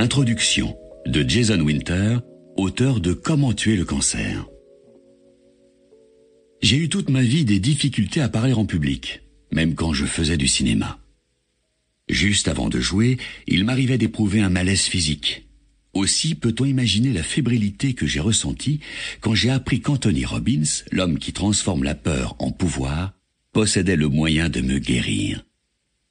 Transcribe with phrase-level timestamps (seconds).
[0.00, 2.20] Introduction de Jason Winter,
[2.56, 4.46] auteur de Comment tuer le cancer.
[6.62, 9.20] J'ai eu toute ma vie des difficultés à parler en public,
[9.52, 11.00] même quand je faisais du cinéma.
[12.08, 15.46] Juste avant de jouer, il m'arrivait d'éprouver un malaise physique.
[15.92, 18.80] Aussi peut-on imaginer la fébrilité que j'ai ressentie
[19.20, 23.12] quand j'ai appris qu'Anthony Robbins, l'homme qui transforme la peur en pouvoir,
[23.52, 25.44] possédait le moyen de me guérir.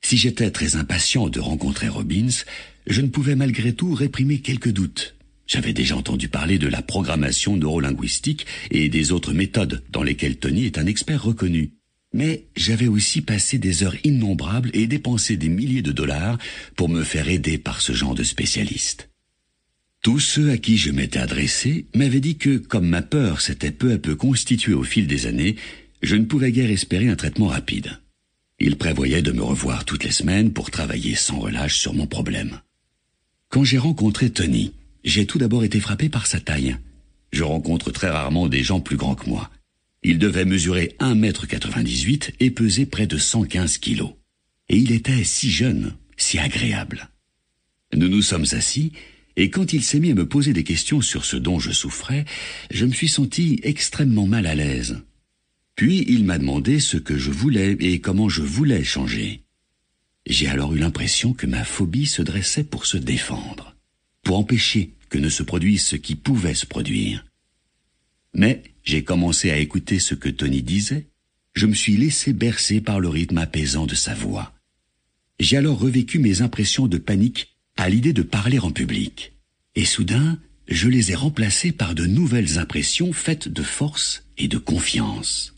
[0.02, 2.44] Si j'étais très impatient de rencontrer Robbins,
[2.90, 5.16] je ne pouvais malgré tout réprimer quelques doutes.
[5.46, 10.66] J'avais déjà entendu parler de la programmation neurolinguistique et des autres méthodes dans lesquelles Tony
[10.66, 11.72] est un expert reconnu.
[12.14, 16.40] Mais j'avais aussi passé des heures innombrables et dépensé des milliers de dollars
[16.76, 19.10] pour me faire aider par ce genre de spécialiste.
[20.02, 23.92] Tous ceux à qui je m'étais adressé m'avaient dit que, comme ma peur s'était peu
[23.92, 25.58] à peu constituée au fil des années,
[26.02, 28.00] je ne pouvais guère espérer un traitement rapide.
[28.60, 32.60] Ils prévoyaient de me revoir toutes les semaines pour travailler sans relâche sur mon problème.
[33.50, 36.78] Quand j'ai rencontré Tony, j'ai tout d'abord été frappé par sa taille.
[37.34, 39.50] Je rencontre très rarement des gens plus grands que moi.
[40.04, 44.12] Il devait mesurer 1m98 et peser près de 115 kilos.
[44.70, 47.10] Et il était si jeune, si agréable.
[47.96, 48.92] Nous nous sommes assis,
[49.36, 52.26] et quand il s'est mis à me poser des questions sur ce dont je souffrais,
[52.70, 55.02] je me suis senti extrêmement mal à l'aise.
[55.76, 59.42] Puis il m'a demandé ce que je voulais et comment je voulais changer.
[60.30, 63.76] J'ai alors eu l'impression que ma phobie se dressait pour se défendre,
[64.22, 67.26] pour empêcher que ne se produise ce qui pouvait se produire.
[68.36, 71.08] Mais j'ai commencé à écouter ce que Tony disait,
[71.56, 74.54] je me suis laissé bercer par le rythme apaisant de sa voix.
[75.40, 79.34] J'ai alors revécu mes impressions de panique à l'idée de parler en public.
[79.74, 84.60] Et soudain, je les ai remplacées par de nouvelles impressions faites de force et de
[84.60, 85.56] confiance.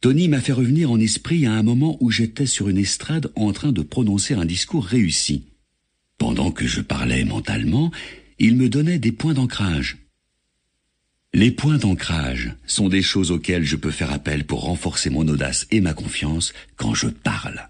[0.00, 3.52] Tony m'a fait revenir en esprit à un moment où j'étais sur une estrade en
[3.52, 5.44] train de prononcer un discours réussi.
[6.16, 7.90] Pendant que je parlais mentalement,
[8.38, 9.98] il me donnait des points d'ancrage.
[11.34, 15.66] Les points d'ancrage sont des choses auxquelles je peux faire appel pour renforcer mon audace
[15.70, 17.68] et ma confiance quand je parle.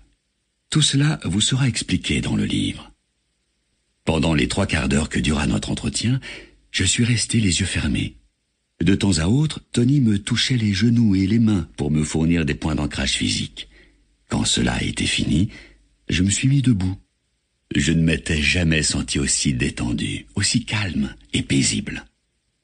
[0.70, 2.92] Tout cela vous sera expliqué dans le livre.
[4.04, 6.20] Pendant les trois quarts d'heure que dura notre entretien,
[6.70, 8.19] je suis resté les yeux fermés.
[8.80, 12.46] De temps à autre, Tony me touchait les genoux et les mains pour me fournir
[12.46, 13.68] des points d'ancrage physique.
[14.30, 15.50] Quand cela a été fini,
[16.08, 16.96] je me suis mis debout.
[17.74, 22.04] Je ne m'étais jamais senti aussi détendu, aussi calme et paisible.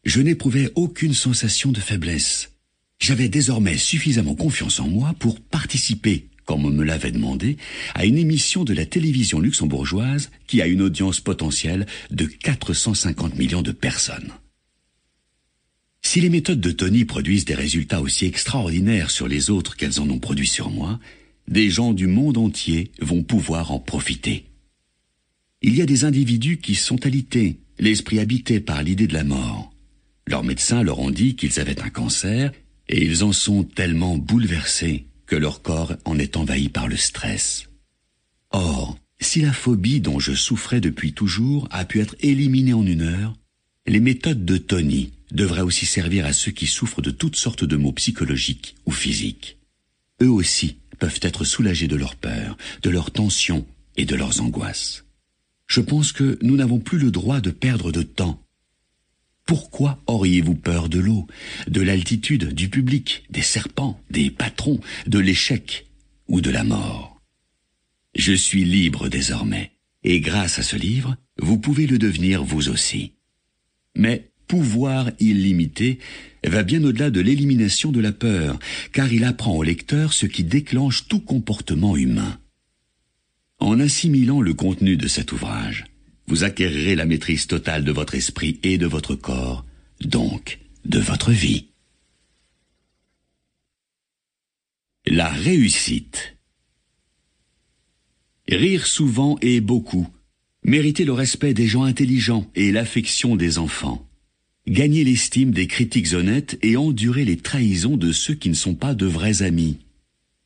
[0.04, 2.50] Je n'éprouvais aucune sensation de faiblesse.
[2.98, 7.58] J'avais désormais suffisamment confiance en moi pour participer, comme on me l'avait demandé,
[7.94, 13.62] à une émission de la télévision luxembourgeoise qui a une audience potentielle de 450 millions
[13.62, 14.32] de personnes.
[16.08, 20.08] Si les méthodes de Tony produisent des résultats aussi extraordinaires sur les autres qu'elles en
[20.08, 21.00] ont produit sur moi,
[21.48, 24.44] des gens du monde entier vont pouvoir en profiter.
[25.62, 29.74] Il y a des individus qui sont alités, l'esprit habité par l'idée de la mort.
[30.28, 32.52] Leurs médecins leur ont dit qu'ils avaient un cancer
[32.88, 37.68] et ils en sont tellement bouleversés que leur corps en est envahi par le stress.
[38.52, 43.02] Or, si la phobie dont je souffrais depuis toujours a pu être éliminée en une
[43.02, 43.34] heure,
[43.88, 47.76] les méthodes de Tony devrait aussi servir à ceux qui souffrent de toutes sortes de
[47.76, 49.58] maux psychologiques ou physiques.
[50.22, 53.66] Eux aussi peuvent être soulagés de leur peur, de leurs tensions
[53.96, 55.04] et de leurs angoisses.
[55.66, 58.42] Je pense que nous n'avons plus le droit de perdre de temps.
[59.44, 61.26] Pourquoi auriez-vous peur de l'eau,
[61.68, 65.86] de l'altitude, du public, des serpents, des patrons, de l'échec
[66.28, 67.20] ou de la mort?
[68.14, 69.72] Je suis libre désormais,
[70.02, 73.12] et grâce à ce livre, vous pouvez le devenir vous aussi.
[73.94, 75.98] Mais pouvoir illimité
[76.44, 78.58] va bien au-delà de l'élimination de la peur,
[78.92, 82.38] car il apprend au lecteur ce qui déclenche tout comportement humain.
[83.58, 85.86] En assimilant le contenu de cet ouvrage,
[86.26, 89.64] vous acquérirez la maîtrise totale de votre esprit et de votre corps,
[90.00, 91.66] donc de votre vie.
[95.06, 96.36] La réussite.
[98.48, 100.08] Rire souvent et beaucoup,
[100.62, 104.05] mériter le respect des gens intelligents et l'affection des enfants
[104.68, 108.94] gagner l'estime des critiques honnêtes et endurer les trahisons de ceux qui ne sont pas
[108.94, 109.78] de vrais amis.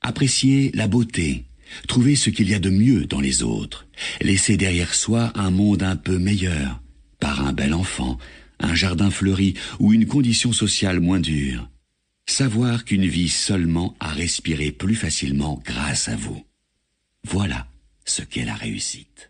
[0.01, 1.45] Apprécier la beauté,
[1.89, 3.87] trouver ce qu'il y a de mieux dans les autres,
[4.21, 6.81] laisser derrière soi un monde un peu meilleur,
[7.19, 8.19] par un bel enfant,
[8.59, 11.69] un jardin fleuri ou une condition sociale moins dure.
[12.27, 16.45] Savoir qu'une vie seulement a respiré plus facilement grâce à vous.
[17.27, 17.67] Voilà
[18.05, 19.30] ce qu'est la réussite.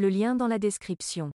[0.00, 1.30] le lien dans la description.